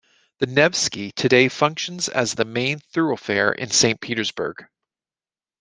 [0.39, 4.65] The Nevsky today functions as the main thoroughfare in Saint Petersburg.